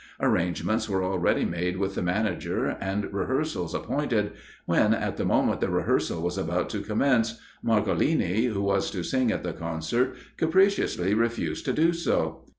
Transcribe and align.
Arrangements 0.19 0.89
were 0.89 1.03
already 1.03 1.45
made 1.45 1.77
with 1.77 1.93
the 1.93 2.01
manager, 2.01 2.69
and 2.81 3.13
rehearsals 3.13 3.75
appointed, 3.75 4.31
when, 4.65 4.95
at 4.95 5.15
the 5.17 5.23
moment 5.25 5.61
the 5.61 5.69
rehearsal 5.69 6.23
was 6.23 6.39
about 6.39 6.71
to 6.71 6.81
commence, 6.81 7.39
Marcolini, 7.63 8.45
who 8.51 8.63
was 8.63 8.89
to 8.89 9.03
sing 9.03 9.31
at 9.31 9.43
the 9.43 9.53
concert, 9.53 10.15
capriciously 10.37 11.13
refused 11.13 11.65
to 11.65 11.73
do 11.73 11.93
so. 11.93 12.43